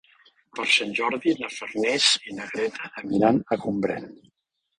[0.59, 4.11] Per Sant Jordi na Farners i na Greta aniran a Gombrèn.